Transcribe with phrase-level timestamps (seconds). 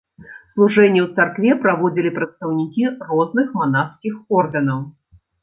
[0.53, 4.81] Служэнне ў царкве праводзілі прадстаўнікі розных манаскіх ордэнаў.